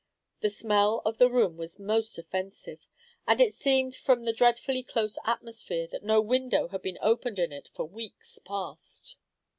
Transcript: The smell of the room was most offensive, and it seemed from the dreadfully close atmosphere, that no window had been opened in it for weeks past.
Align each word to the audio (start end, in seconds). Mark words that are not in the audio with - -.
The 0.39 0.49
smell 0.49 1.03
of 1.05 1.19
the 1.19 1.29
room 1.29 1.57
was 1.57 1.77
most 1.77 2.17
offensive, 2.17 2.87
and 3.27 3.39
it 3.39 3.53
seemed 3.53 3.93
from 3.95 4.23
the 4.23 4.33
dreadfully 4.33 4.81
close 4.81 5.19
atmosphere, 5.25 5.85
that 5.91 6.01
no 6.03 6.19
window 6.21 6.69
had 6.69 6.81
been 6.81 6.97
opened 7.03 7.37
in 7.37 7.51
it 7.51 7.69
for 7.75 7.85
weeks 7.85 8.39
past. 8.39 9.17